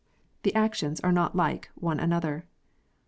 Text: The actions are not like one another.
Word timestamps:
The 0.41 0.55
actions 0.55 0.99
are 1.01 1.11
not 1.11 1.35
like 1.35 1.69
one 1.75 1.99
another. 1.99 2.47